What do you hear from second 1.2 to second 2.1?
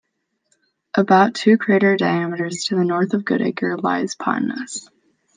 two crater